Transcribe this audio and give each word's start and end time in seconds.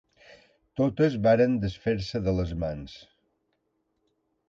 Totes 0.79 1.17
varen 1.27 1.53
desfer-se 1.65 2.25
de 2.29 2.35
les 2.41 2.57
mans 2.65 2.99